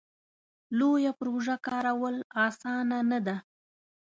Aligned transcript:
لویه 0.77 1.11
پروژه 1.19 1.55
کارول 1.67 2.15
اسانه 2.47 2.99
نه 3.11 3.19
ده. 3.25 3.35